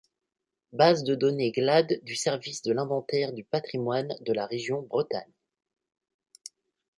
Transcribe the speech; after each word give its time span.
Base 0.73 1.03
de 1.03 1.13
données 1.13 1.51
Glad 1.51 1.99
du 2.01 2.15
service 2.15 2.63
de 2.63 2.73
l’Inventaire 2.73 3.33
du 3.33 3.43
patrimoine 3.43 4.15
de 4.25 4.33
la 4.33 4.47
région 4.47 4.81
Bretagne. 4.89 5.31